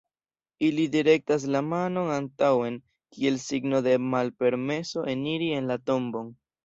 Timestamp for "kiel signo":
3.17-3.83